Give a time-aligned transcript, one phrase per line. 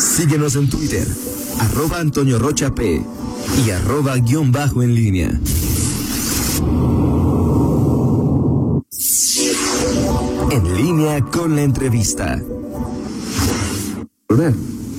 [0.00, 1.06] Síguenos en Twitter,
[1.58, 3.04] arroba Antonio Rocha P
[3.66, 5.38] y arroba guion bajo en línea.
[10.50, 12.42] En línea con la entrevista.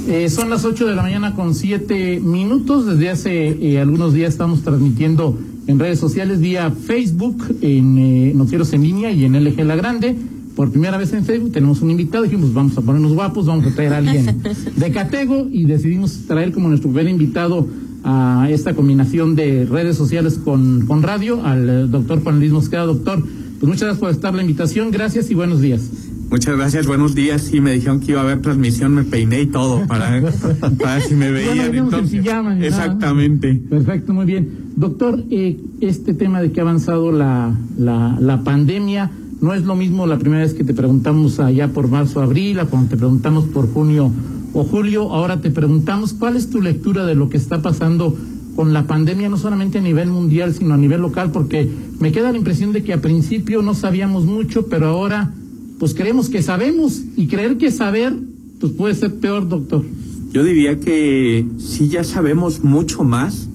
[0.08, 2.86] Eh, son las 8 de la mañana con 7 minutos.
[2.86, 8.72] Desde hace eh, algunos días estamos transmitiendo en redes sociales vía Facebook, en eh, Noticieros
[8.74, 10.16] en línea y en LG La Grande.
[10.62, 12.24] Por primera vez en Facebook tenemos un invitado.
[12.24, 14.44] Dijimos, vamos a ponernos guapos, vamos a traer a alguien
[14.76, 17.68] de Catego y decidimos traer como nuestro primer invitado
[18.04, 22.84] a esta combinación de redes sociales con, con radio al eh, doctor Juan Luis Mosqueda.
[22.84, 24.92] Doctor, pues muchas gracias por estar la invitación.
[24.92, 25.82] Gracias y buenos días.
[26.30, 27.42] Muchas gracias, buenos días.
[27.42, 30.22] Sí, me dijeron que iba a haber transmisión, me peiné y todo para,
[30.80, 31.70] para si me veían.
[31.70, 32.66] Bueno, entonces, llaman, ¿no?
[32.66, 33.56] exactamente.
[33.68, 34.74] Perfecto, muy bien.
[34.76, 39.10] Doctor, eh, este tema de que ha avanzado la, la, la pandemia,
[39.42, 42.66] no es lo mismo la primera vez que te preguntamos allá por marzo, abril, a
[42.66, 44.12] cuando te preguntamos por junio
[44.54, 48.16] o julio, ahora te preguntamos cuál es tu lectura de lo que está pasando
[48.56, 51.68] con la pandemia, no solamente a nivel mundial, sino a nivel local, porque
[52.00, 55.34] me queda la impresión de que a principio no sabíamos mucho, pero ahora
[55.80, 58.14] pues creemos que sabemos y creer que saber
[58.60, 59.84] pues puede ser peor, doctor.
[60.32, 63.50] Yo diría que sí ya sabemos mucho más,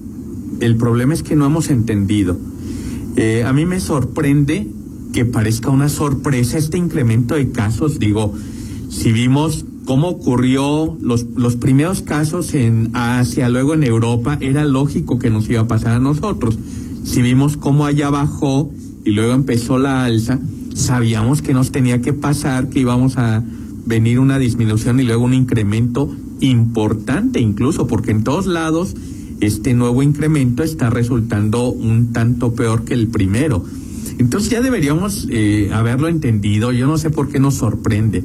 [0.59, 2.37] el problema es que no hemos entendido.
[3.15, 4.67] Eh, a mí me sorprende
[5.13, 8.33] que parezca una sorpresa este incremento de casos, digo,
[8.89, 15.17] si vimos cómo ocurrió los, los primeros casos en Asia, luego en Europa, era lógico
[15.17, 16.57] que nos iba a pasar a nosotros.
[17.03, 18.69] Si vimos cómo allá bajó
[19.05, 20.39] y luego empezó la alza,
[20.73, 23.43] sabíamos que nos tenía que pasar, que íbamos a
[23.85, 28.93] venir una disminución y luego un incremento importante incluso, porque en todos lados
[29.39, 33.63] este nuevo incremento está resultando un tanto peor que el primero.
[34.17, 38.23] Entonces ya deberíamos eh, haberlo entendido, yo no sé por qué nos sorprende.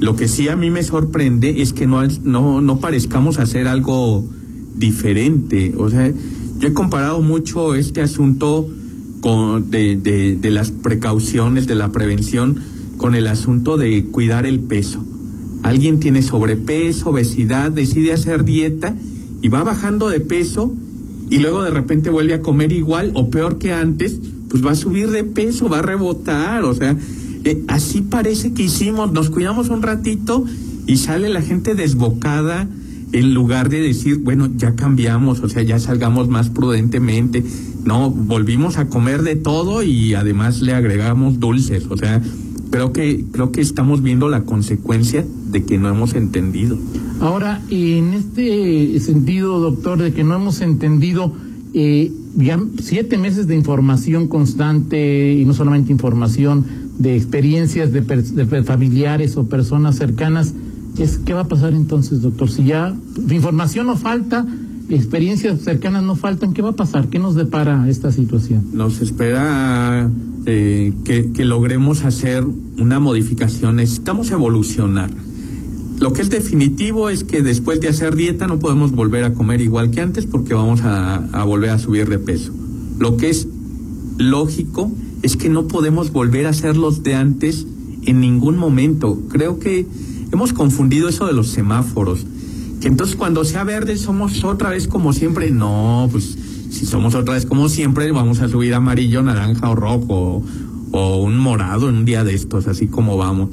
[0.00, 4.24] Lo que sí a mí me sorprende es que no, no, no parezcamos hacer algo
[4.76, 5.74] diferente.
[5.78, 6.12] O sea,
[6.58, 8.68] yo he comparado mucho este asunto
[9.20, 12.60] con, de, de, de las precauciones, de la prevención,
[12.98, 15.02] con el asunto de cuidar el peso.
[15.62, 18.94] Alguien tiene sobrepeso, obesidad, decide hacer dieta
[19.40, 20.74] y va bajando de peso
[21.30, 24.20] y luego de repente vuelve a comer igual o peor que antes,
[24.54, 26.96] pues va a subir de peso, va a rebotar, o sea,
[27.42, 30.44] eh, así parece que hicimos, nos cuidamos un ratito
[30.86, 32.68] y sale la gente desbocada
[33.10, 37.42] en lugar de decir, bueno, ya cambiamos, o sea, ya salgamos más prudentemente.
[37.84, 42.22] No, volvimos a comer de todo y además le agregamos dulces, o sea,
[42.70, 46.78] creo que creo que estamos viendo la consecuencia de que no hemos entendido.
[47.18, 51.32] Ahora, en este sentido, doctor, de que no hemos entendido
[51.74, 56.64] eh, ya siete meses de información constante y no solamente información
[56.98, 60.54] de experiencias de, de familiares o personas cercanas,
[60.98, 62.48] es qué va a pasar entonces, doctor.
[62.48, 62.94] Si ya
[63.30, 64.46] información no falta,
[64.88, 67.08] experiencias cercanas no faltan, ¿qué va a pasar?
[67.08, 68.64] ¿Qué nos depara esta situación?
[68.72, 70.10] Nos espera
[70.46, 72.44] eh, que, que logremos hacer
[72.78, 75.10] una modificación, necesitamos evolucionar.
[76.00, 79.60] Lo que es definitivo es que después de hacer dieta no podemos volver a comer
[79.60, 82.52] igual que antes porque vamos a, volver a subir de peso.
[82.98, 83.46] Lo que es
[84.18, 84.90] lógico
[85.22, 87.66] es que no podemos volver a hacer los de antes
[88.06, 89.22] en ningún momento.
[89.28, 89.86] Creo que
[90.32, 92.26] hemos confundido eso de los semáforos.
[92.80, 95.52] Que entonces cuando sea verde somos otra vez como siempre.
[95.52, 96.36] No, pues
[96.70, 100.42] si somos otra vez como siempre vamos a subir amarillo, naranja o rojo o,
[100.90, 103.50] o un morado en un día de estos, así como vamos.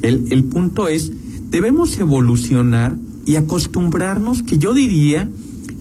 [0.00, 1.12] El, el punto es
[1.52, 2.96] debemos evolucionar
[3.26, 5.28] y acostumbrarnos que yo diría,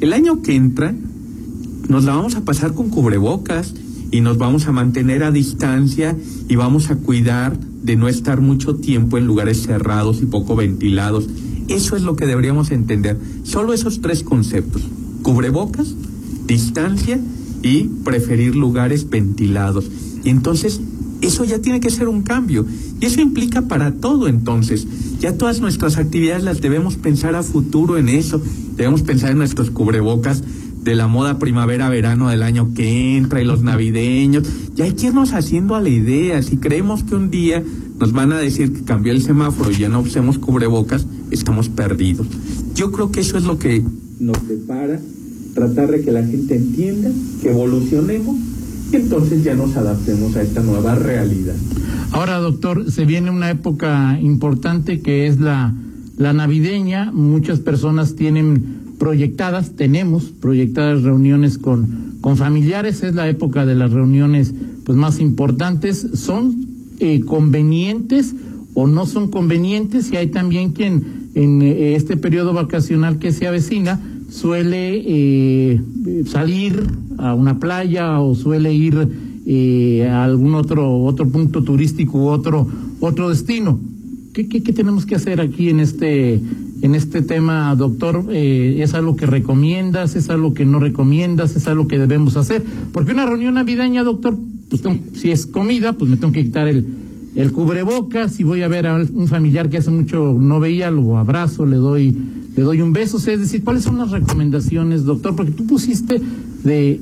[0.01, 0.93] el año que entra
[1.87, 3.73] nos la vamos a pasar con cubrebocas
[4.11, 6.15] y nos vamos a mantener a distancia
[6.49, 11.29] y vamos a cuidar de no estar mucho tiempo en lugares cerrados y poco ventilados.
[11.69, 13.17] Eso es lo que deberíamos entender.
[13.43, 14.83] Solo esos tres conceptos.
[15.21, 15.95] Cubrebocas,
[16.47, 17.17] distancia
[17.63, 19.89] y preferir lugares ventilados.
[20.25, 20.81] Y entonces
[21.21, 22.65] eso ya tiene que ser un cambio.
[22.99, 24.85] Y eso implica para todo entonces.
[25.21, 28.41] Ya todas nuestras actividades las debemos pensar a futuro en eso.
[28.75, 30.43] Debemos pensar en nuestros cubrebocas
[30.83, 34.47] de la moda primavera-verano del año que entra y los navideños.
[34.73, 36.41] Ya hay que irnos haciendo a la idea.
[36.41, 37.63] Si creemos que un día
[37.99, 42.25] nos van a decir que cambió el semáforo y ya no usemos cubrebocas, estamos perdidos.
[42.73, 43.83] Yo creo que eso es lo que
[44.19, 44.99] nos depara,
[45.53, 47.11] tratar de que la gente entienda,
[47.43, 48.37] que evolucionemos
[48.91, 51.55] y entonces ya nos adaptemos a esta nueva realidad.
[52.11, 55.73] Ahora, doctor, se viene una época importante que es la,
[56.17, 57.09] la navideña.
[57.11, 63.01] Muchas personas tienen proyectadas, tenemos proyectadas reuniones con, con familiares.
[63.03, 64.53] Es la época de las reuniones
[64.85, 66.05] pues, más importantes.
[66.15, 66.67] ¿Son
[66.99, 68.35] eh, convenientes
[68.73, 70.11] o no son convenientes?
[70.11, 75.81] Y hay también quien en eh, este periodo vacacional que se avecina suele eh,
[76.25, 76.83] salir
[77.17, 82.67] a una playa o suele ir eh, algún otro otro punto turístico u otro
[82.99, 83.79] otro destino.
[84.33, 86.39] ¿Qué, qué, qué tenemos que hacer aquí en este
[86.81, 88.25] en este tema, doctor?
[88.31, 90.15] Eh, ¿Es algo que recomiendas?
[90.15, 91.55] ¿Es algo que no recomiendas?
[91.55, 92.63] ¿Es algo que debemos hacer?
[92.93, 94.37] Porque una reunión navideña, doctor,
[94.69, 96.85] pues tengo- si es comida, pues me tengo que quitar el,
[97.35, 98.31] el cubrebocas.
[98.31, 101.75] Si voy a ver a un familiar que hace mucho no veía, lo abrazo, le
[101.75, 102.15] doy,
[102.55, 103.17] le doy un beso.
[103.17, 105.35] O sea, es decir, ¿cuáles son las recomendaciones, doctor?
[105.35, 106.21] Porque tú pusiste
[106.63, 107.01] de,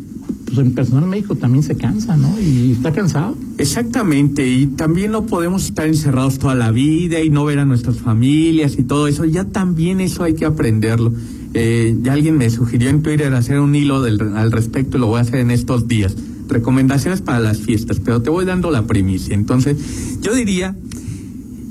[0.50, 2.40] pues el personal médico también se cansa, ¿no?
[2.40, 3.36] Y está cansado.
[3.58, 7.98] Exactamente, y también no podemos estar encerrados toda la vida y no ver a nuestras
[7.98, 11.14] familias y todo eso, ya también eso hay que aprenderlo.
[11.54, 15.08] Eh, ya alguien me sugirió en Twitter hacer un hilo del, al respecto y lo
[15.08, 16.16] voy a hacer en estos días.
[16.48, 19.36] Recomendaciones para las fiestas, pero te voy dando la primicia.
[19.36, 19.78] Entonces,
[20.22, 20.76] yo diría,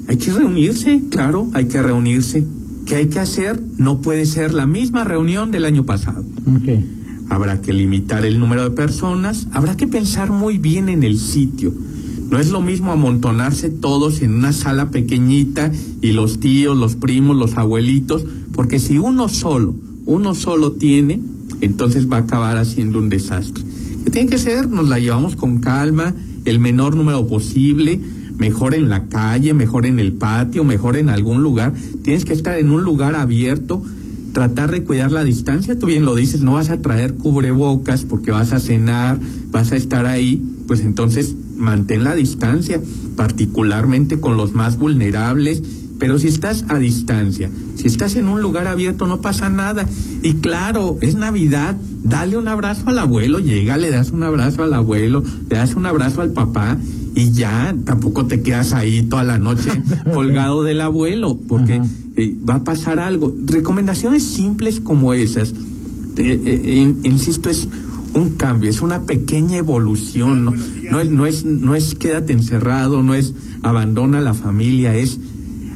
[0.09, 2.45] hay que reunirse, claro, hay que reunirse.
[2.87, 3.61] ¿Qué hay que hacer?
[3.77, 6.69] No puede ser la misma reunión del año pasado Ok.
[7.29, 11.73] Habrá que limitar el número de personas, habrá que pensar muy bien en el sitio.
[12.31, 15.73] No es lo mismo amontonarse todos en una sala pequeñita
[16.03, 21.21] y los tíos, los primos, los abuelitos, porque si uno solo, uno solo tiene,
[21.61, 23.65] entonces va a acabar haciendo un desastre.
[24.05, 24.69] ¿Qué tiene que ser?
[24.69, 26.15] Nos la llevamos con calma,
[26.45, 28.01] el menor número posible,
[28.39, 31.73] mejor en la calle, mejor en el patio, mejor en algún lugar.
[32.03, 33.83] Tienes que estar en un lugar abierto,
[34.38, 35.76] tratar de cuidar la distancia.
[35.76, 39.19] Tú bien lo dices, no vas a traer cubrebocas porque vas a cenar,
[39.50, 42.81] vas a estar ahí, pues entonces mantén la distancia,
[43.17, 45.61] particularmente con los más vulnerables.
[45.99, 49.88] Pero si estás a distancia, si estás en un lugar abierto, no pasa nada.
[50.23, 54.73] Y claro, es Navidad, dale un abrazo al abuelo, llega, le das un abrazo al
[54.73, 56.79] abuelo, le das un abrazo al papá
[57.14, 59.70] y ya tampoco te quedas ahí toda la noche
[60.14, 61.81] colgado del abuelo, porque
[62.16, 63.34] eh, va a pasar algo.
[63.46, 65.50] Recomendaciones simples como esas,
[66.16, 67.69] eh, eh, in- insisto, es
[68.14, 70.52] un cambio, es una pequeña evolución, no,
[70.90, 75.19] no es, no es, no es quédate encerrado, no es abandona la familia, es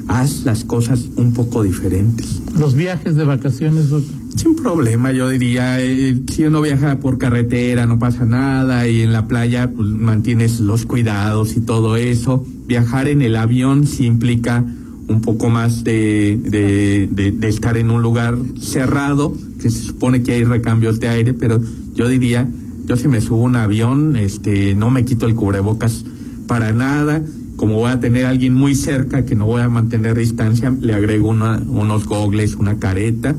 [0.08, 2.40] haz las cosas un poco diferentes.
[2.58, 4.14] Los viajes de vacaciones, doctor.
[4.36, 9.12] Sin problema, yo diría, eh, si uno viaja por carretera no pasa nada y en
[9.12, 12.44] la playa pues, mantienes los cuidados y todo eso.
[12.66, 14.64] Viajar en el avión sí implica
[15.08, 20.22] un poco más de, de, de- de estar en un lugar cerrado, que se supone
[20.22, 21.60] que hay recambios de aire, pero
[21.94, 22.48] yo diría,
[22.86, 26.04] yo si me subo a un avión, este, no me quito el cubrebocas
[26.46, 27.20] para nada.
[27.56, 30.94] Como voy a tener a alguien muy cerca que no voy a mantener distancia, le
[30.94, 33.36] agrego una- unos gogles, una careta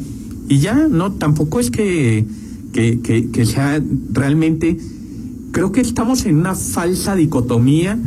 [0.48, 2.26] y ya, no, tampoco es que,
[2.74, 3.82] que, que, que sea
[4.12, 4.78] realmente,
[5.52, 7.98] creo que estamos en una falsa dicotomía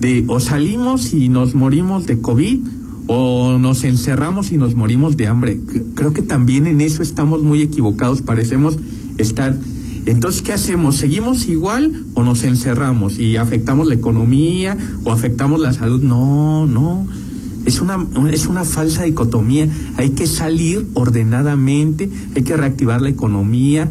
[0.00, 2.60] de o salimos y nos morimos de COVID
[3.06, 5.60] o nos encerramos y nos morimos de hambre.
[5.94, 8.76] Creo que también en eso estamos muy equivocados, parecemos
[9.18, 9.56] estar...
[10.06, 10.96] Entonces, ¿qué hacemos?
[10.96, 16.02] ¿Seguimos igual o nos encerramos y afectamos la economía o afectamos la salud?
[16.02, 17.06] No, no.
[17.64, 19.68] Es una, es una falsa dicotomía.
[19.96, 23.90] Hay que salir ordenadamente, hay que reactivar la economía,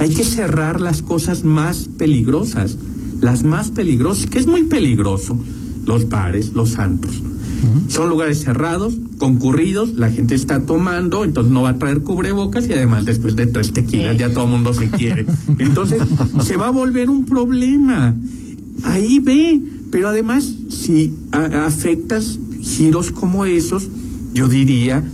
[0.00, 2.76] hay que cerrar las cosas más peligrosas,
[3.20, 5.38] las más peligrosas, que es muy peligroso,
[5.86, 7.22] los bares, los santos.
[7.88, 12.72] Son lugares cerrados, concurridos, la gente está tomando, entonces no va a traer cubrebocas y
[12.72, 15.26] además después de tres tequilas ya todo el mundo se quiere.
[15.58, 16.02] Entonces
[16.42, 18.14] se va a volver un problema.
[18.84, 23.88] Ahí ve, pero además si afectas giros como esos,
[24.34, 25.04] yo diría,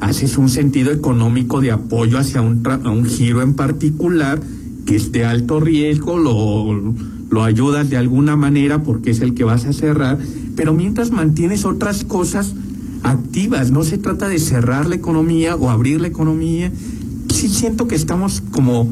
[0.00, 4.40] haces un sentido económico de apoyo hacia un, tra- un giro en particular
[4.84, 6.92] que es de alto riesgo, lo,
[7.30, 10.18] lo ayudas de alguna manera porque es el que vas a cerrar,
[10.56, 12.54] pero mientras mantienes otras cosas
[13.02, 16.72] activas, no se trata de cerrar la economía o abrir la economía,
[17.32, 18.90] sí siento que estamos como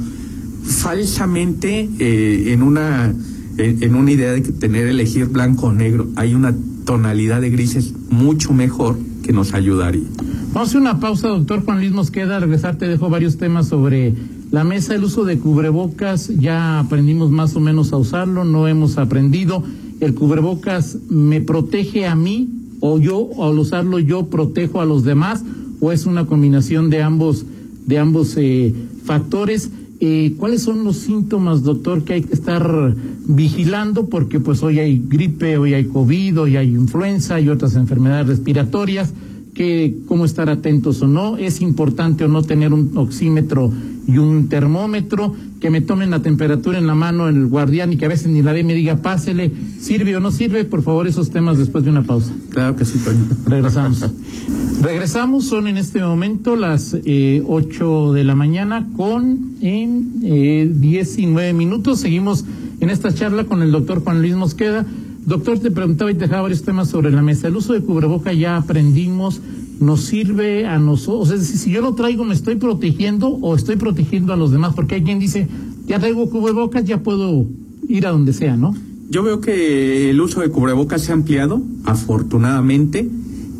[0.65, 3.13] falsamente eh, en una
[3.59, 6.09] en, una idea de que tener elegir blanco o negro.
[6.17, 6.55] Hay una
[6.85, 10.09] tonalidad de grises mucho mejor que nos ayudaría.
[10.53, 12.37] Vamos a hacer una pausa, doctor Juan Luis Mosqueda.
[12.37, 14.15] Al regresar te dejo varios temas sobre
[14.51, 16.29] la mesa, el uso de cubrebocas.
[16.29, 19.63] Ya aprendimos más o menos a usarlo, no hemos aprendido.
[20.03, 22.49] ¿El cubrebocas me protege a mí
[22.81, 25.45] o yo al usarlo yo protejo a los demás?
[25.79, 27.47] ¿O es una combinación de ambos,
[27.87, 29.71] de ambos eh, factores?
[30.01, 32.97] Eh, ¿Cuáles son los síntomas, doctor, que hay que estar
[33.29, 34.09] vigilando?
[34.09, 39.15] Porque pues hoy hay gripe, hoy hay COVID, hoy hay influenza y otras enfermedades respiratorias.
[39.55, 43.71] que, cómo estar atentos o no, es importante o no tener un oxímetro
[44.07, 48.07] y un termómetro, que me tomen la temperatura en la mano el guardián y que
[48.07, 51.07] a veces ni la ve y me diga, pásele, sirve o no sirve, por favor,
[51.07, 52.33] esos temas después de una pausa.
[52.51, 53.25] Claro que sí, Toño.
[53.47, 54.05] Regresamos.
[54.83, 61.53] Regresamos, son en este momento las eh, 8 de la mañana con en, eh, 19
[61.53, 62.01] minutos.
[62.01, 62.45] Seguimos
[62.81, 64.85] en esta charla con el doctor Juan Luis Mosqueda.
[65.25, 67.47] Doctor, te preguntaba y te dejaba varios temas sobre la mesa.
[67.47, 69.41] El uso de cubreboca ya aprendimos,
[69.83, 71.31] nos sirve a nosotros.
[71.31, 74.75] Es decir, si yo lo traigo, ¿me estoy protegiendo o estoy protegiendo a los demás?
[74.75, 75.49] Porque hay quien dice,
[75.87, 77.47] ya traigo cubrebocas, ya puedo
[77.89, 78.75] ir a donde sea, ¿no?
[79.11, 83.09] Yo veo que el uso de cubrebocas se ha ampliado, afortunadamente.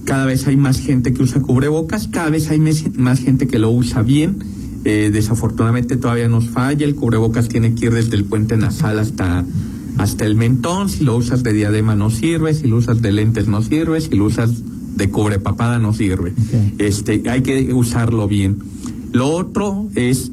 [0.05, 3.71] Cada vez hay más gente que usa cubrebocas, cada vez hay más gente que lo
[3.71, 4.39] usa bien.
[4.85, 9.45] Eh, desafortunadamente todavía nos falla, el cubrebocas tiene que ir desde el puente nasal hasta,
[9.97, 13.47] hasta el mentón, si lo usas de diadema no sirve, si lo usas de lentes
[13.47, 14.51] no sirve, si lo usas
[14.95, 16.33] de cubrepapada no sirve.
[16.47, 16.75] Okay.
[16.79, 18.59] Este, hay que usarlo bien.
[19.13, 20.31] Lo otro es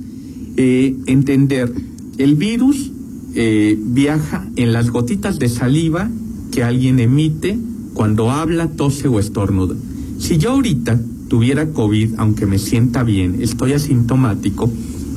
[0.58, 1.72] eh, entender,
[2.18, 2.92] el virus
[3.36, 6.10] eh, viaja en las gotitas de saliva
[6.52, 7.58] que alguien emite
[7.94, 9.76] cuando habla, tose o estornuda.
[10.20, 14.70] Si yo ahorita tuviera COVID, aunque me sienta bien, estoy asintomático,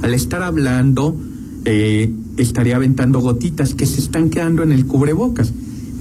[0.02, 1.16] al estar hablando
[1.64, 5.52] eh, estaría aventando gotitas que se están quedando en el cubrebocas.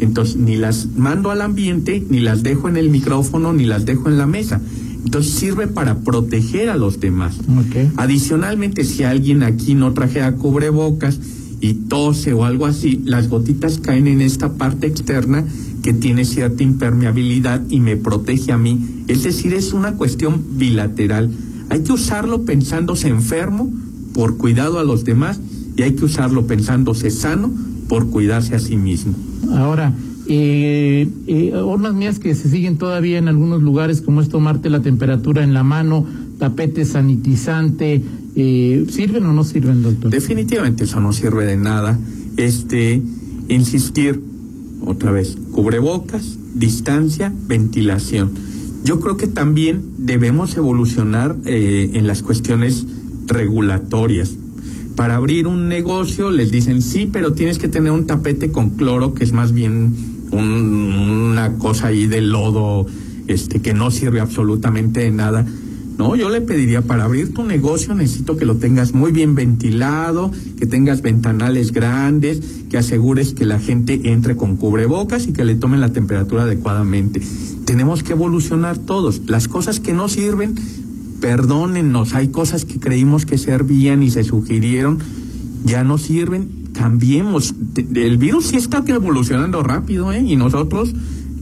[0.01, 4.09] Entonces, ni las mando al ambiente, ni las dejo en el micrófono, ni las dejo
[4.09, 4.59] en la mesa.
[5.05, 7.37] Entonces, sirve para proteger a los demás.
[7.67, 7.91] Okay.
[7.97, 11.19] Adicionalmente, si alguien aquí no trajera cubrebocas
[11.59, 15.45] y tose o algo así, las gotitas caen en esta parte externa
[15.83, 19.03] que tiene cierta impermeabilidad y me protege a mí.
[19.07, 21.29] Es decir, es una cuestión bilateral.
[21.69, 23.71] Hay que usarlo pensándose enfermo
[24.15, 25.39] por cuidado a los demás
[25.77, 27.51] y hay que usarlo pensándose sano
[27.87, 29.13] por cuidarse a sí mismo.
[29.49, 29.93] Ahora,
[30.27, 34.81] eh, eh, hormas mías que se siguen todavía en algunos lugares, como es tomarte la
[34.81, 36.05] temperatura en la mano,
[36.37, 38.01] tapete sanitizante,
[38.35, 40.11] eh, ¿sirven o no sirven, doctor?
[40.11, 41.99] Definitivamente eso no sirve de nada.
[42.37, 43.01] Este,
[43.47, 44.21] insistir,
[44.85, 48.31] otra vez, cubrebocas, distancia, ventilación.
[48.83, 52.85] Yo creo que también debemos evolucionar eh, en las cuestiones
[53.27, 54.35] regulatorias.
[54.95, 59.13] Para abrir un negocio les dicen sí, pero tienes que tener un tapete con cloro,
[59.13, 59.95] que es más bien
[60.31, 60.43] un,
[61.31, 62.85] una cosa ahí de lodo,
[63.27, 65.45] este, que no sirve absolutamente de nada.
[65.97, 70.31] No, yo le pediría para abrir tu negocio necesito que lo tengas muy bien ventilado,
[70.57, 75.55] que tengas ventanales grandes, que asegures que la gente entre con cubrebocas y que le
[75.55, 77.21] tomen la temperatura adecuadamente.
[77.65, 79.21] Tenemos que evolucionar todos.
[79.27, 80.55] Las cosas que no sirven,
[81.21, 84.99] perdónennos, hay cosas que creímos que servían y se sugirieron,
[85.63, 87.53] ya no sirven, cambiemos.
[87.95, 90.21] El virus sí está evolucionando rápido, ¿eh?
[90.21, 90.93] Y nosotros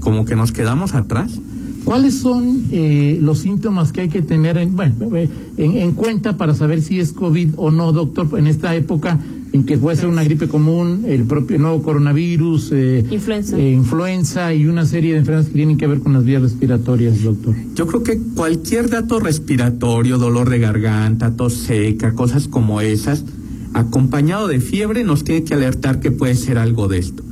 [0.02, 1.40] como que nos quedamos atrás.
[1.86, 6.54] ¿Cuáles son eh, los síntomas que hay que tener en, bueno, en, en, cuenta para
[6.54, 9.18] saber si es COVID o no, doctor, en esta época
[9.52, 13.58] en que puede ser una gripe común, el propio nuevo coronavirus, eh, influenza.
[13.58, 17.24] Eh, influenza y una serie de enfermedades que tienen que ver con las vías respiratorias,
[17.24, 17.56] doctor?
[17.76, 23.26] Yo creo que cualquier dato respiratorio, dolor de garganta, tos seca, cosas como esas,
[23.74, 27.24] acompañado de fiebre, nos tiene que alertar que puede ser algo de esto.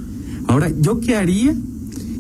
[0.48, 1.56] Ahora, ¿yo qué haría?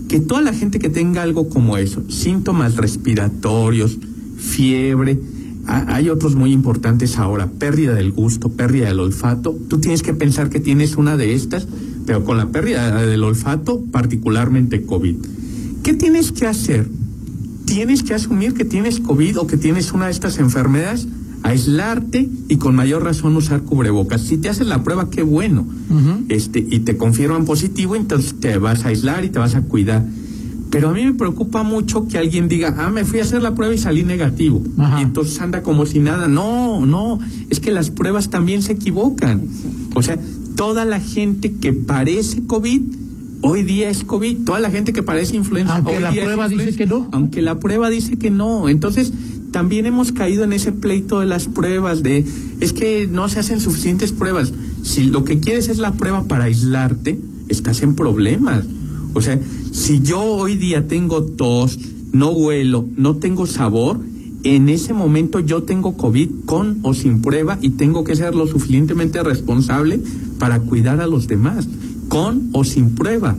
[0.07, 3.97] que toda la gente que tenga algo como eso, síntomas respiratorios,
[4.37, 5.19] fiebre,
[5.67, 10.49] hay otros muy importantes ahora, pérdida del gusto, pérdida del olfato, tú tienes que pensar
[10.49, 11.67] que tienes una de estas,
[12.05, 15.15] pero con la pérdida del olfato, particularmente COVID.
[15.83, 16.87] ¿Qué tienes que hacer?
[17.65, 21.07] Tienes que asumir que tienes COVID o que tienes una de estas enfermedades,
[21.43, 24.21] aislarte y con mayor razón usar cubrebocas.
[24.21, 25.65] Si te haces la prueba, qué bueno.
[25.89, 26.25] Uh -huh.
[26.29, 30.05] Este, y te confirman positivo, entonces te vas a aislar y te vas a cuidar.
[30.69, 33.55] Pero a mí me preocupa mucho que alguien diga, ah, me fui a hacer la
[33.55, 34.61] prueba y salí negativo.
[34.77, 34.99] Ajá.
[34.99, 36.27] Y entonces anda como si nada.
[36.27, 37.19] No, no,
[37.49, 39.43] es que las pruebas también se equivocan.
[39.95, 40.17] O sea,
[40.55, 42.81] toda la gente que parece COVID,
[43.41, 44.43] hoy día es COVID.
[44.45, 47.07] Toda la gente que parece influenza, Aunque hoy la día es prueba dice que no.
[47.11, 48.67] Aunque la prueba dice que no.
[48.67, 49.13] Entonces,
[49.51, 52.25] también hemos caído en ese pleito de las pruebas, de
[52.59, 54.53] es que no se hacen suficientes pruebas.
[54.83, 58.65] Si lo que quieres es la prueba para aislarte, estás en problemas.
[59.13, 59.39] O sea,
[59.71, 61.77] si yo hoy día tengo tos,
[62.13, 63.99] no huelo, no tengo sabor,
[64.43, 68.47] en ese momento yo tengo COVID con o sin prueba y tengo que ser lo
[68.47, 69.99] suficientemente responsable
[70.39, 71.67] para cuidar a los demás,
[72.07, 73.35] con o sin prueba.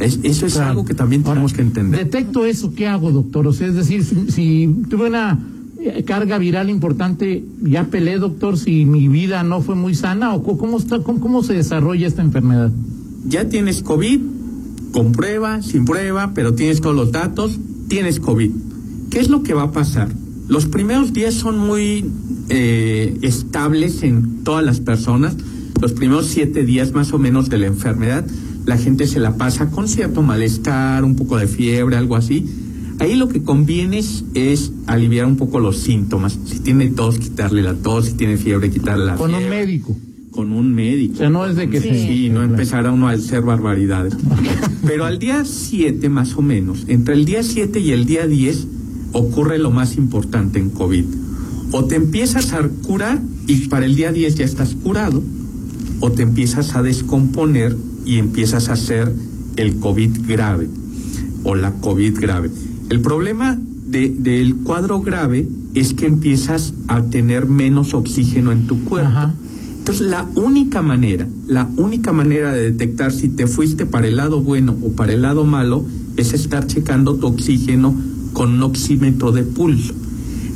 [0.00, 0.70] Es, eso es Claro.
[0.70, 2.04] algo que también Ahora, tenemos que entender.
[2.04, 3.46] Detecto eso, ¿qué hago, doctor?
[3.48, 5.44] O sea, es decir, si, si tuve una
[5.80, 10.42] eh, carga viral importante, ya peleé, doctor, si mi vida no fue muy sana, o
[10.56, 12.70] cómo, está, cómo, cómo se desarrolla esta enfermedad.
[13.28, 14.20] ya tienes COVID,
[14.92, 18.50] con prueba, sin prueba, pero tienes todos los datos, tienes COVID.
[19.10, 20.08] ¿qué es lo que va a pasar?
[20.48, 22.04] Los primeros días son muy
[22.48, 25.36] eh, estables en todas las personas.
[25.80, 28.26] Los primeros siete días más o menos de la enfermedad,
[28.64, 32.46] la gente se la pasa con cierto malestar, un poco de fiebre, algo así.
[32.98, 34.02] Ahí lo que conviene
[34.34, 36.38] es, aliviar un poco los síntomas.
[36.46, 38.06] Si tiene tos, quitarle la tos.
[38.06, 39.44] Si tiene fiebre, quitarle la Con fiebre.
[39.44, 39.96] un médico.
[40.38, 41.14] Con un médico.
[41.14, 44.14] O sea, no es de que sí, no empezar a uno a hacer barbaridades.
[44.86, 48.68] Pero al día 7 más o menos, entre el día 7 y el día 10
[49.14, 51.04] ocurre lo más importante en COVID.
[51.72, 55.24] O te empiezas a curar y para el día 10 ya estás curado,
[55.98, 57.76] o te empiezas a descomponer
[58.06, 59.12] y empiezas a hacer
[59.56, 60.68] el COVID grave
[61.42, 62.50] o la COVID grave.
[62.90, 68.84] El problema de- del cuadro grave es que empiezas a tener menos oxígeno en tu
[68.84, 69.08] cuerpo.
[69.08, 69.34] Ajá.
[69.88, 74.42] Entonces, la única manera, la única manera de detectar si te fuiste para el lado
[74.42, 75.82] bueno o para el lado malo
[76.18, 77.94] es estar checando tu oxígeno
[78.34, 79.94] con un oxímetro de pulso.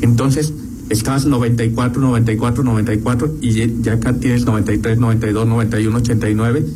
[0.02, 0.52] Entonces,
[0.90, 6.66] estabas 94, 94, 94 y ya- acá tienes 93, 92, 91, 89,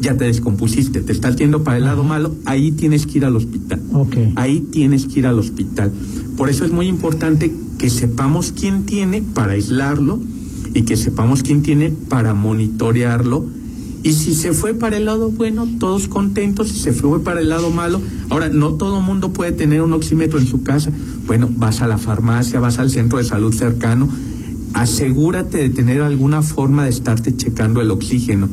[0.00, 3.34] ya te descompusiste, te estás yendo para el lado malo, ahí tienes que ir al
[3.34, 3.80] hospital.
[4.36, 5.90] Ahí tienes que ir al hospital.
[6.36, 10.20] Por eso es muy importante que sepamos quién tiene para aislarlo
[10.74, 13.46] y que sepamos quién tiene para monitorearlo.
[14.02, 16.68] Y si se fue para el lado bueno, todos contentos.
[16.68, 20.38] Si se fue para el lado malo, ahora no todo mundo puede tener un oxímetro
[20.38, 20.90] en su casa.
[21.26, 24.10] Bueno, vas a la farmacia, vas al centro de salud cercano.
[24.74, 28.48] Asegúrate de tener alguna forma de estarte checando el oxígeno.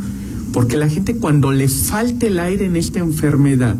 [0.54, 3.76] Porque la gente cuando le falte el aire en esta enfermedad,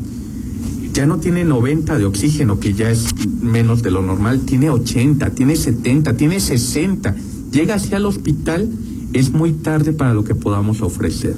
[0.94, 5.30] ya no tiene 90 de oxígeno, que ya es menos de lo normal, tiene 80,
[5.30, 7.16] tiene 70, tiene 60.
[7.52, 8.70] Llega hacia el hospital,
[9.14, 11.36] es muy tarde para lo que podamos ofrecer.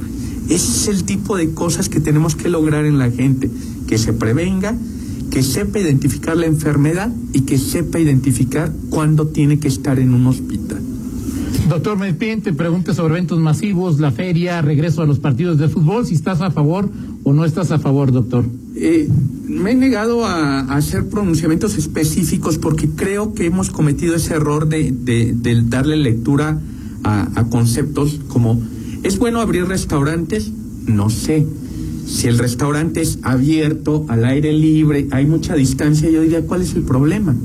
[0.49, 3.49] Ese es el tipo de cosas que tenemos que lograr en la gente,
[3.87, 4.75] que se prevenga,
[5.31, 10.27] que sepa identificar la enfermedad y que sepa identificar cuándo tiene que estar en un
[10.27, 10.81] hospital.
[11.67, 15.69] Doctor, me piden te pregunte sobre eventos masivos, la feria, regreso a los partidos de
[15.69, 16.89] fútbol, si estás a favor
[17.23, 18.45] o no estás a favor, doctor.
[18.75, 19.07] Eh,
[19.53, 25.63] me he negado a, hacer pronunciamientos específicos porque creo que hemos cometido ese error de
[25.67, 26.59] darle lectura
[27.03, 28.61] a, a conceptos como
[29.03, 30.51] ¿es bueno abrir restaurantes?
[30.85, 31.45] No sé.
[32.05, 36.75] Si el restaurante es abierto, al aire libre, hay mucha distancia, yo diría, ¿cuál es
[36.75, 37.35] el problema?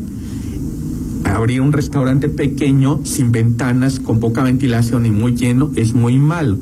[1.24, 6.58] abrir un restaurante pequeño, sin ventanas, con poca ventilación y muy lleno, es muy malo.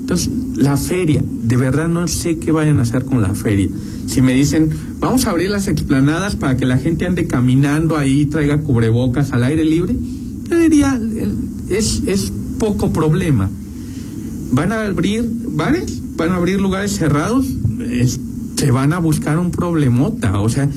[0.00, 3.68] Entonces, la feria, de verdad no sé qué vayan a hacer con la feria.
[4.06, 8.26] Si me dicen, vamos a abrir las explanadas para que la gente ande caminando ahí,
[8.26, 9.94] traiga cubrebocas al aire libre,
[10.50, 11.00] yo diría,
[11.68, 13.48] es, es poco problema.
[14.50, 16.02] ¿Van a abrir bares?
[16.16, 17.46] ¿Van a abrir lugares cerrados?
[18.56, 20.40] Se van a buscar un problemota.
[20.40, 20.68] O sea,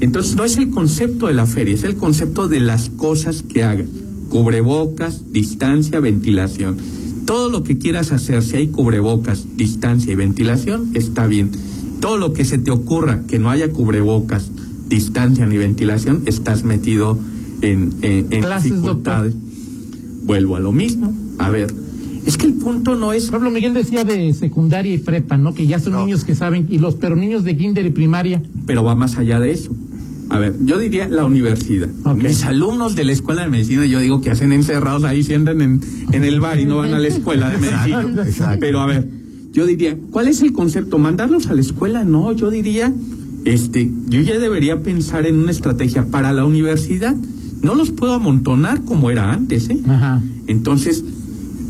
[0.00, 3.62] entonces no es el concepto de la feria, es el concepto de las cosas que
[3.62, 3.88] hagan.
[4.28, 6.76] Cubrebocas, distancia, ventilación.
[7.30, 11.52] Todo lo que quieras hacer, si hay cubrebocas, distancia y ventilación, está bien.
[12.00, 14.50] Todo lo que se te ocurra que no haya cubrebocas,
[14.88, 17.16] distancia ni ventilación, estás metido
[17.62, 19.36] en, en, en Clases, dificultades.
[20.24, 21.14] Vuelvo a lo mismo.
[21.38, 21.72] A ver,
[22.26, 25.54] es que el punto no es ejemplo, Miguel decía de secundaria y prepa, ¿no?
[25.54, 28.42] Que ya son niños que saben, y los, pero niños de kinder y primaria.
[28.66, 29.70] pero va más allá de eso.
[30.30, 31.88] A ver, yo diría la universidad.
[32.14, 35.80] Mis alumnos de la escuela de medicina, yo digo que hacen encerrados ahí, andan en,
[36.12, 38.24] en el bar y no van a la escuela de medicina.
[38.24, 38.58] exacto.
[38.60, 39.08] Pero a ver,
[39.52, 40.98] yo diría, ¿cuál es el concepto?
[40.98, 42.04] ¿Mandarlos a la escuela?
[42.04, 42.92] No, yo diría,
[43.44, 47.16] este, yo ya debería pensar en una estrategia para la universidad.
[47.60, 49.80] No los puedo amontonar como era antes, ¿eh?
[49.88, 50.22] Ajá.
[50.46, 51.04] Entonces,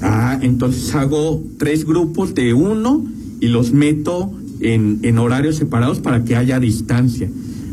[0.03, 3.05] ah, entonces hago tres grupos de uno
[3.40, 7.31] y los meto en, en horarios separados para que haya distancia.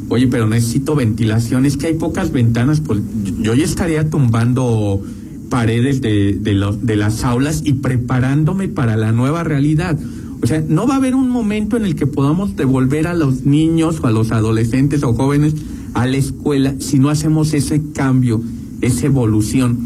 [0.09, 3.01] Oye, pero necesito ventilación, es que hay pocas ventanas, pues
[3.41, 5.01] yo ya estaría tumbando
[5.49, 9.97] paredes de, las aulas y preparándome para la nueva realidad.
[10.41, 13.45] O sea, no va a haber un momento en el que podamos devolver a los
[13.45, 15.55] niños o a los adolescentes o jóvenes
[15.93, 18.41] a la escuela si no hacemos ese cambio,
[18.81, 19.77] esa evolución.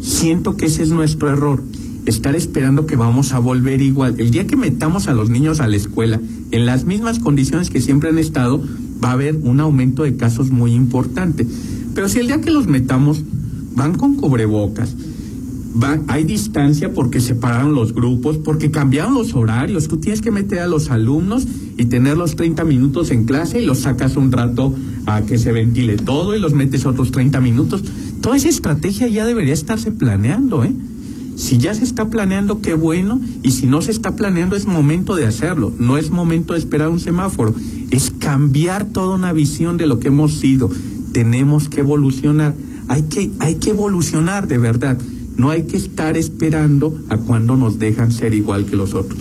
[0.00, 1.62] Siento que ese es nuestro error,
[2.04, 4.16] estar esperando que vamos a volver igual.
[4.18, 7.80] El día que metamos a los niños a la escuela en las mismas condiciones que
[7.80, 8.60] siempre han estado,
[9.02, 11.46] va a haber un aumento de casos muy importante.
[11.94, 13.22] Pero si el día que los metamos
[13.74, 14.94] van con cubrebocas,
[15.82, 19.88] va- hay distancia porque separaron los grupos, porque cambiaron los horarios.
[19.88, 21.46] Tú tienes que meter a los alumnos
[21.78, 24.74] y tenerlos 30 minutos en clase y los sacas un rato
[25.06, 27.82] a que se ventile todo y los metes otros 30 minutos.
[28.20, 30.72] Toda esa estrategia ya debería estarse planeando, ¿eh?
[31.36, 35.14] Si ya se está planeando, qué bueno, y si no se está planeando, es momento
[35.14, 37.54] de hacerlo, no es momento de esperar un semáforo,
[37.90, 40.70] es cambiar toda una visión de lo que hemos sido.
[41.12, 42.54] tenemos que evolucionar.
[42.88, 44.98] Hay que, hay que evolucionar de verdad.
[45.36, 49.20] No hay que estar esperando a cuando nos dejan ser igual que los otros.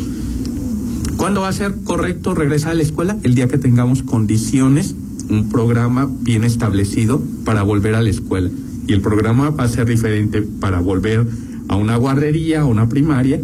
[1.17, 3.17] ¿Cuándo va a ser correcto regresar a la escuela?
[3.23, 4.95] El día que tengamos condiciones,
[5.29, 8.49] un programa bien establecido para volver a la escuela.
[8.87, 11.27] Y el programa va a ser diferente para volver
[11.71, 13.39] a una guardería, a una primaria,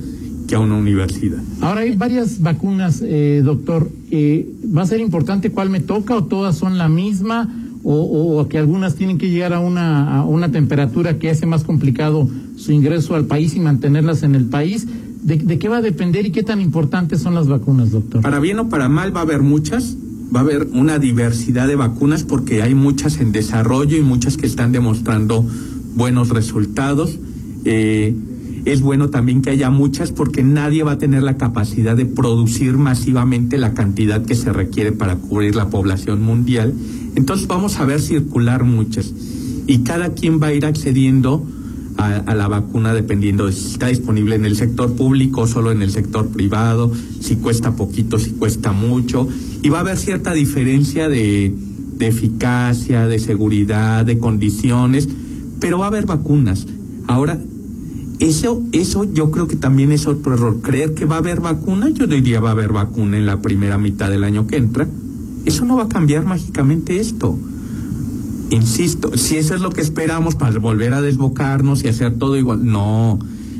[0.47, 1.39] que a una universidad.
[1.61, 3.89] Ahora hay varias vacunas, eh, doctor.
[4.11, 7.49] Eh, ¿Va a ser importante cuál me toca o todas son la misma?
[7.83, 11.63] O, o, que algunas tienen que llegar a una, a una temperatura que hace más
[11.63, 14.87] complicado su ingreso al país y mantenerlas en el país.
[15.23, 18.21] ¿De, ¿De, qué va a depender y qué tan importantes son las vacunas, doctor?
[18.21, 19.95] Para bien o para mal va a haber muchas,
[20.35, 24.47] va a haber una diversidad de vacunas porque hay muchas en desarrollo y muchas que
[24.47, 25.45] están demostrando
[25.95, 27.17] buenos resultados.
[27.69, 28.15] Eh,
[28.63, 32.77] es bueno también que haya muchas porque nadie va a tener la capacidad de producir
[32.77, 36.73] masivamente la cantidad que se requiere para cubrir la población mundial.
[37.15, 39.13] Entonces vamos a ver circular muchas
[39.67, 41.45] y cada quien va a ir accediendo
[41.97, 45.81] a, la vacuna dependiendo de si está disponible en el sector público o solo en
[45.81, 49.27] el sector privado, si cuesta poquito, si cuesta mucho
[49.61, 51.53] y va a haber cierta diferencia de
[51.99, 55.09] eficacia, de seguridad, de condiciones,
[55.59, 56.65] pero va a haber vacunas.
[57.07, 57.39] Ahora,
[58.19, 60.61] eso, eso yo creo que también es otro error.
[60.61, 63.77] Creer que va a haber vacuna, yo diría va a haber vacuna en la primera
[63.77, 64.87] mitad del año que entra.
[65.45, 67.37] Eso no va a cambiar mágicamente esto.
[68.49, 72.65] Insisto, si eso es lo que esperamos para volver a desbocarnos y hacer todo igual,
[72.65, 73.19] no.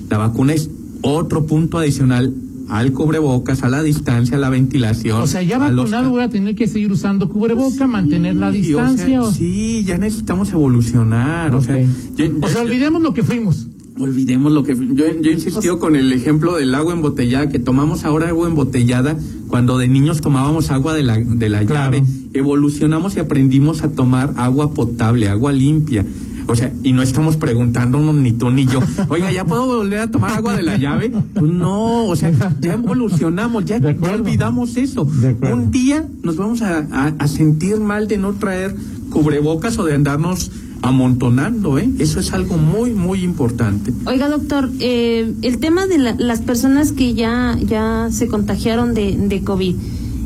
[0.10, 0.70] La vacuna es
[1.02, 2.34] otro punto adicional
[2.70, 5.22] al cubrebocas, a la distancia, a la ventilación.
[5.22, 6.12] O sea, ya vacunado los...
[6.12, 9.22] voy a tener que seguir usando cubreboca, sí, mantener la distancia.
[9.22, 9.32] O sea, o...
[9.32, 11.56] Sí, ya necesitamos evolucionar.
[11.56, 11.86] Okay.
[11.86, 13.68] O sea, yo, o sea olvidemos lo que fuimos
[14.00, 18.30] olvidemos lo que yo, yo insistió con el ejemplo del agua embotellada que tomamos ahora
[18.30, 21.98] agua embotellada cuando de niños tomábamos agua de la de la claro.
[21.98, 22.04] llave
[22.34, 26.06] evolucionamos y aprendimos a tomar agua potable agua limpia
[26.48, 28.80] o sea, y no estamos preguntándonos ni tú ni yo,
[29.10, 31.12] oiga, ¿ya puedo volver a tomar agua de la llave?
[31.34, 35.08] Pues no, o sea, ya evolucionamos, ya, ya olvidamos eso.
[35.52, 38.76] Un día nos vamos a, a, a sentir mal de no traer
[39.10, 41.90] cubrebocas o de andarnos amontonando, ¿eh?
[42.00, 43.94] Eso es algo muy, muy importante.
[44.06, 49.16] Oiga, doctor, eh, el tema de la, las personas que ya, ya se contagiaron de,
[49.18, 49.76] de COVID.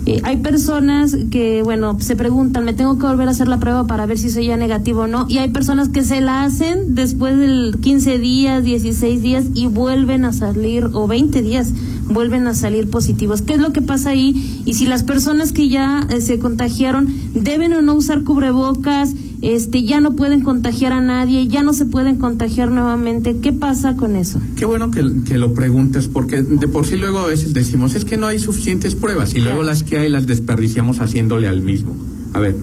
[0.06, 3.86] Eh, hay personas que, bueno, se preguntan, ¿me tengo que volver a hacer la prueba
[3.86, 5.26] para ver si soy ya negativo o no?
[5.30, 10.26] Y hay personas que se la hacen después del 15 días, 16 días y vuelven
[10.26, 11.72] a salir, o 20 días,
[12.06, 13.44] vuelven a salir positivos.
[13.44, 14.64] ¿Qué es lo que pasa ahí?
[14.66, 19.84] Y si las personas que ya eh, se contagiaron deben o no usar cubrebocas, este,
[19.84, 23.38] ya no pueden contagiar a nadie, ya no se pueden contagiar nuevamente.
[23.42, 24.40] ¿Qué pasa con eso?
[24.56, 28.18] Qué bueno que, lo preguntes, porque de por sí luego a veces decimos, es que
[28.18, 31.96] no hay suficientes pruebas, y luego las que hay las desperdiciamos haciéndole al mismo.
[32.34, 32.56] A ver,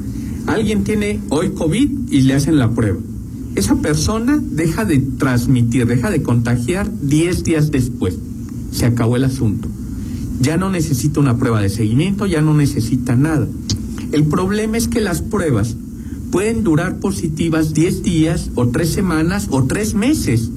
[0.46, 2.98] alguien tiene hoy COVID y le hacen la prueba.
[3.56, 8.16] Esa persona deja de transmitir, deja de contagiar 10 días después.
[8.70, 9.68] Se acabó el asunto.
[10.40, 13.48] Ya no necesita una prueba de seguimiento, ya no necesita nada.
[14.12, 15.76] El problema es que las pruebas
[16.30, 20.50] pueden durar positivas 10 días o 3 semanas o 3 meses.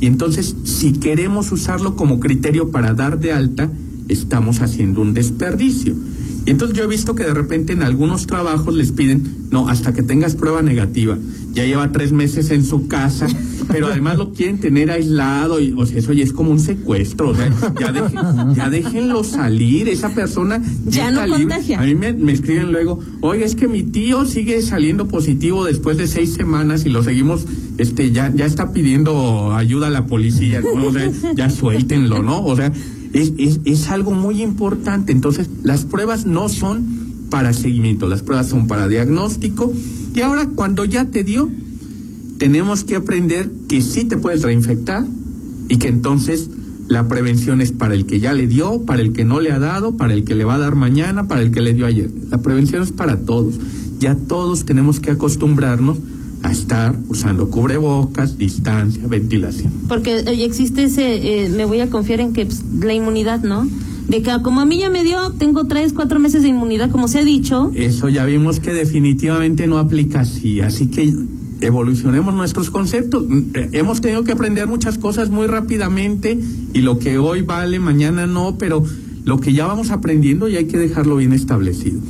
[0.00, 3.70] Y entonces, si queremos usarlo como criterio para dar de alta,
[4.08, 5.94] estamos haciendo un desperdicio.
[6.50, 9.92] Y entonces yo he visto que de repente en algunos trabajos les piden, no, hasta
[9.92, 11.16] que tengas prueba negativa.
[11.52, 13.28] Ya lleva tres meses en su casa,
[13.68, 15.60] pero además lo quieren tener aislado.
[15.60, 17.28] Y, o sea, eso ya es como un secuestro.
[17.28, 19.88] O sea, ya, dejen, ya déjenlo salir.
[19.88, 21.78] Esa persona ya, no contagia.
[21.78, 25.98] A mí me, me, escriben luego, oiga, es que mi tío sigue saliendo positivo después
[25.98, 27.44] de seis semanas y lo seguimos,
[27.78, 30.62] este, ya, ya está pidiendo ayuda a la policía.
[30.62, 30.88] ¿no?
[30.88, 32.44] O sea, ya suéltenlo, ¿no?
[32.44, 32.72] O sea,
[33.12, 35.12] es, es, es algo muy importante.
[35.12, 39.72] Entonces, las pruebas no son para seguimiento, las pruebas son para diagnóstico.
[40.14, 41.50] Y ahora, cuando ya te dio,
[42.38, 45.04] tenemos que aprender que sí te puedes reinfectar
[45.68, 46.50] y que entonces
[46.88, 49.60] la prevención es para el que ya le dio, para el que no le ha
[49.60, 52.10] dado, para el que le va a dar mañana, para el que le dio ayer.
[52.30, 53.54] La prevención es para todos.
[54.00, 55.98] Ya todos tenemos que acostumbrarnos
[56.50, 59.72] a estar usando cubrebocas, distancia, ventilación.
[59.88, 63.68] Porque eh, existe ese, eh, me voy a confiar en que pues, la inmunidad, ¿no?
[64.08, 67.06] De que como a mí ya me dio, tengo tres, cuatro meses de inmunidad, como
[67.06, 67.70] se ha dicho.
[67.76, 71.14] Eso ya vimos que definitivamente no aplica así, así que
[71.60, 73.24] evolucionemos nuestros conceptos.
[73.70, 76.36] Hemos tenido que aprender muchas cosas muy rápidamente
[76.74, 78.82] y lo que hoy vale, mañana no, pero
[79.24, 82.00] lo que ya vamos aprendiendo ya hay que dejarlo bien establecido.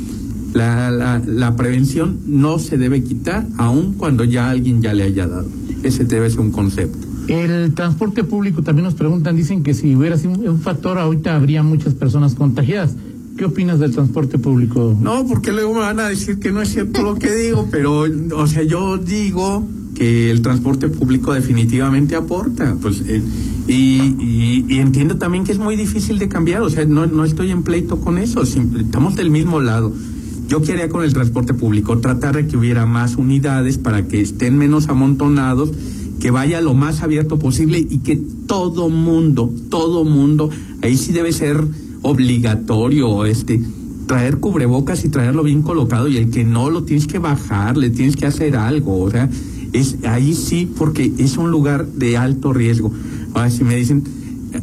[0.53, 5.27] La, la, la, prevención no se debe quitar aun cuando ya alguien ya le haya
[5.27, 5.47] dado.
[5.83, 7.07] Ese debe ser un concepto.
[7.29, 11.63] El transporte público también nos preguntan, dicen que si hubiera sido un factor ahorita habría
[11.63, 12.97] muchas personas contagiadas.
[13.37, 14.97] ¿Qué opinas del transporte público?
[15.01, 18.05] No, porque luego me van a decir que no es cierto lo que digo, pero,
[18.35, 23.23] o sea, yo digo que el transporte público definitivamente aporta, pues, eh,
[23.69, 27.51] y, y, entiendo también que es muy difícil de cambiar, o sea, no, no estoy
[27.51, 29.93] en pleito con eso, estamos del mismo lado.
[30.51, 34.59] Yo quería con el transporte público tratar de que hubiera más unidades para que estén
[34.59, 35.71] menos amontonados,
[36.19, 38.17] que vaya lo más abierto posible y que
[38.49, 40.51] todo mundo, todo mundo,
[40.83, 41.65] ahí sí debe ser
[42.03, 43.63] obligatorio este
[44.07, 47.91] traer cubrebocas y traerlo bien colocado y el que no lo tienes que bajar, le
[47.91, 49.31] tienes que hacer algo, o sea,
[49.73, 52.93] es ahí sí porque es un lugar de alto riesgo.
[53.35, 54.03] Ahora si me dicen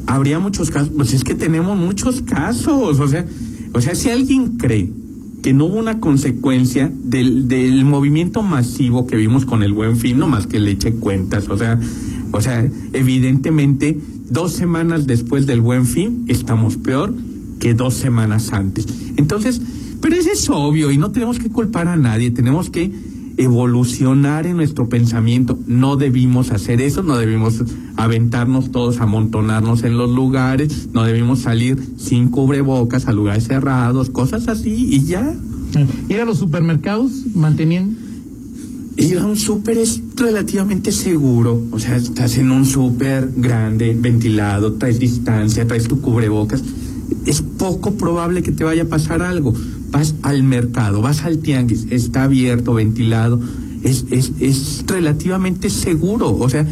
[0.06, 3.26] habría muchos casos, pues es que tenemos muchos casos, o sea,
[3.74, 5.07] o sea, si alguien cree
[5.42, 10.18] que no hubo una consecuencia del, del movimiento masivo que vimos con el buen fin,
[10.18, 11.80] no más que le eche cuentas, o sea,
[12.32, 13.98] o sea, evidentemente
[14.30, 17.14] dos semanas después del buen fin estamos peor
[17.60, 18.88] que dos semanas antes.
[19.16, 19.62] Entonces,
[20.02, 22.92] pero eso es obvio y no tenemos que culpar a nadie, tenemos que
[23.38, 25.58] evolucionar en nuestro pensamiento.
[25.68, 27.64] No debimos hacer eso, no debimos
[27.96, 34.48] aventarnos todos, amontonarnos en los lugares, no debimos salir sin cubrebocas a lugares cerrados, cosas
[34.48, 35.34] así y ya.
[36.10, 38.00] Ir a los supermercados manteniendo
[38.96, 41.62] Ir a un súper es relativamente seguro.
[41.72, 46.64] O sea, estás en un súper grande, ventilado, traes distancia, traes tu cubrebocas
[47.28, 49.54] es poco probable que te vaya a pasar algo.
[49.92, 53.40] Vas al mercado, vas al tianguis, está abierto, ventilado,
[53.84, 56.36] es, es, es relativamente seguro.
[56.38, 56.68] O sea,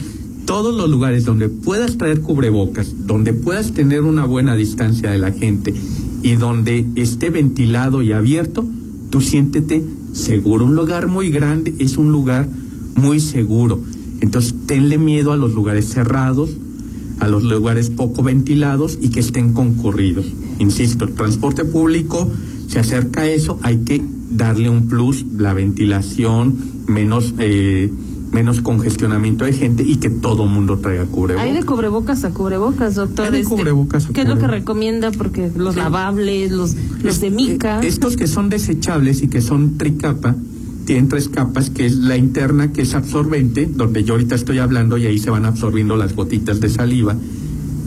[0.46, 5.32] todos los lugares donde puedas traer cubrebocas, donde puedas tener una buena distancia de la
[5.32, 5.74] gente
[6.22, 8.66] y donde esté ventilado y abierto,
[9.10, 10.66] tú siéntete seguro.
[10.66, 12.48] Un lugar muy grande es un lugar
[12.96, 13.80] muy seguro.
[14.22, 16.52] Entonces, tenle miedo a los lugares cerrados,
[17.20, 20.26] a los lugares poco ventilados y que estén concurridos.
[20.60, 22.30] Insisto, el transporte público
[22.76, 26.58] se acerca a eso, hay que darle un plus, la ventilación,
[26.88, 27.90] menos eh,
[28.34, 31.48] menos congestionamiento de gente y que todo mundo traiga cubrebocas.
[31.48, 33.28] Hay de cubrebocas a cubrebocas, doctor.
[33.28, 35.12] Hay de este, cubrebocas ¿Qué es lo que recomienda?
[35.12, 37.80] Porque los lavables, los, los de mica.
[37.80, 40.36] Estos que son desechables y que son tricapa,
[40.86, 44.98] tienen tres capas, que es la interna, que es absorbente, donde yo ahorita estoy hablando
[44.98, 47.16] y ahí se van absorbiendo las gotitas de saliva.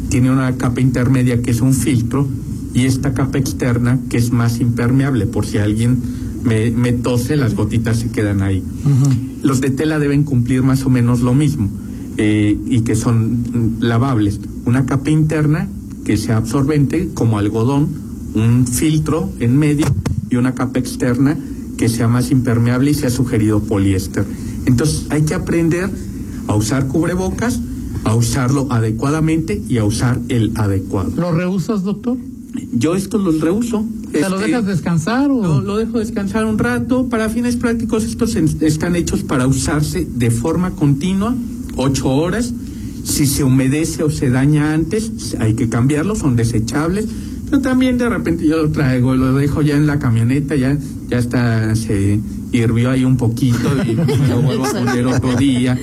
[0.08, 2.26] Tiene una capa intermedia que es un filtro
[2.78, 5.98] y esta capa externa que es más impermeable, por si alguien
[6.44, 8.62] me, me tose, las gotitas se quedan ahí.
[9.42, 11.68] Los de tela deben cumplir más o menos lo mismo
[12.18, 14.38] eh, y que son lavables.
[14.64, 15.68] Una capa interna
[16.04, 17.88] que sea absorbente como algodón,
[18.34, 19.86] un filtro en medio
[20.30, 21.36] y una capa externa
[21.76, 24.24] que sea más impermeable y sea sugerido poliéster.
[24.66, 25.90] Entonces hay que aprender
[26.46, 27.58] a usar cubrebocas,
[28.04, 31.10] a usarlo adecuadamente y a usar el adecuado.
[31.16, 32.16] ¿Lo reusas, doctor?
[32.72, 33.86] Yo esto los reuso.
[34.12, 35.42] ¿Te lo este, dejas descansar o...?
[35.42, 37.08] Lo, lo, dejo descansar un rato.
[37.08, 41.34] Para fines prácticos estos están hechos para usarse de forma continua,
[41.76, 42.52] ocho horas.
[43.04, 47.06] Si se humedece o se daña antes, hay que cambiarlos, son desechables
[47.50, 50.76] pero también de repente yo lo traigo, lo dejo ya en la camioneta, ya,
[51.08, 52.20] ya está, se
[52.52, 53.94] hirvió ahí un poquito y
[54.28, 55.78] lo vuelvo a poner otro día.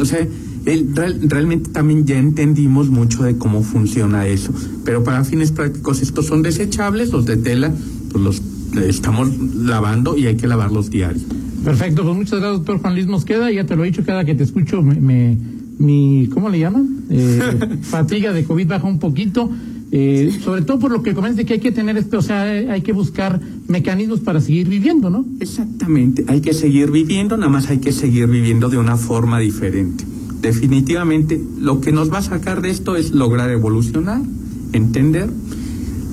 [0.00, 0.26] O sea,
[0.64, 4.52] realmente también ya entendimos mucho de cómo funciona eso.
[4.84, 7.72] Pero para fines prácticos estos son desechables, los de tela,
[8.10, 8.42] pues los
[8.86, 11.24] estamos lavando y hay que lavarlos diarios.
[11.64, 13.50] Perfecto, pues muchas gracias, doctor Juan Luis Mosqueda.
[13.50, 15.36] Ya te lo he dicho, cada que te escucho, me, me
[15.78, 16.98] mi, ¿cómo le llaman?
[17.12, 17.40] Eh,
[17.82, 19.50] fatiga de COVID baja un poquito.
[19.90, 22.42] Eh, sobre todo por lo que comentas de que hay que tener esto, o sea,
[22.42, 25.24] hay que buscar mecanismos para seguir viviendo, ¿no?
[25.40, 30.04] Exactamente, hay que seguir viviendo, nada más hay que seguir viviendo de una forma diferente.
[30.40, 34.22] Definitivamente, lo que nos va a sacar de esto es lograr evolucionar,
[34.72, 35.30] entender.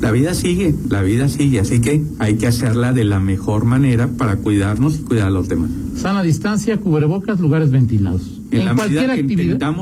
[0.02, 4.08] La vida sigue, la vida sigue, así que hay que hacerla de la mejor manera
[4.08, 5.72] para cuidarnos y cuidar a los demás.
[5.96, 8.40] Sana distancia, cubrebocas, lugares ventilados.
[8.52, 9.76] En, la cualquier medida que actividad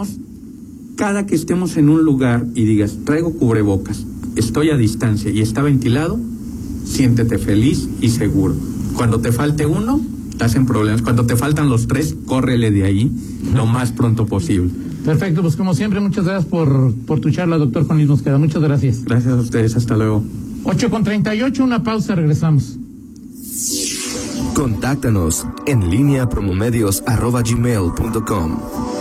[0.95, 4.05] cada que estemos en un lugar y digas, traigo cubrebocas,
[4.35, 6.19] estoy a distancia y está ventilado,
[6.85, 8.55] siéntete feliz y seguro.
[8.95, 9.99] Cuando te falte uno,
[10.37, 11.01] te hacen problemas.
[11.01, 13.11] Cuando te faltan los tres, córrele de ahí
[13.53, 14.71] lo más pronto posible.
[15.03, 18.37] Perfecto, pues como siempre, muchas gracias por, por tu charla, doctor Juan Luis Mosqueda.
[18.37, 19.03] Muchas gracias.
[19.03, 20.23] Gracias a ustedes, hasta luego.
[20.63, 22.77] 8 con 38, una pausa, regresamos.
[24.55, 28.94] Contáctanos en línea promomedios arroba gmail.com.